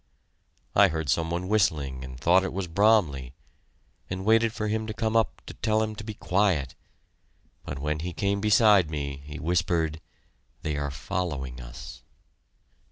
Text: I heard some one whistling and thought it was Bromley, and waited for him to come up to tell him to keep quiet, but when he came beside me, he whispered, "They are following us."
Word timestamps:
I 0.75 0.87
heard 0.87 1.09
some 1.11 1.29
one 1.29 1.47
whistling 1.47 2.03
and 2.03 2.19
thought 2.19 2.43
it 2.43 2.51
was 2.51 2.65
Bromley, 2.65 3.35
and 4.09 4.25
waited 4.25 4.51
for 4.51 4.67
him 4.67 4.87
to 4.87 4.95
come 4.95 5.15
up 5.15 5.43
to 5.45 5.53
tell 5.53 5.83
him 5.83 5.93
to 5.95 6.03
keep 6.03 6.19
quiet, 6.19 6.73
but 7.65 7.77
when 7.77 7.99
he 7.99 8.11
came 8.11 8.41
beside 8.41 8.89
me, 8.89 9.17
he 9.23 9.37
whispered, 9.37 10.01
"They 10.63 10.75
are 10.75 10.89
following 10.89 11.59
us." 11.61 12.01